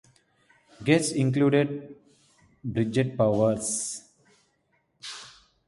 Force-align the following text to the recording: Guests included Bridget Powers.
Guests 0.83 1.11
included 1.11 1.95
Bridget 2.65 3.15
Powers. 3.15 4.01